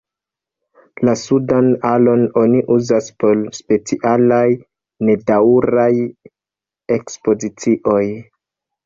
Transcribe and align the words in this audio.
La 1.07 1.11
sudan 1.23 1.67
alon 1.89 2.23
oni 2.43 2.61
uzas 2.75 3.09
por 3.23 3.43
specialaj, 3.57 4.41
nedaŭraj 5.11 5.85
ekspozicioj. 6.97 8.01